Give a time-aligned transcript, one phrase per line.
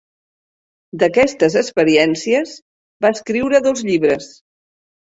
[1.03, 2.57] D'aquestes experiències
[3.07, 4.37] va escriure dos llibres.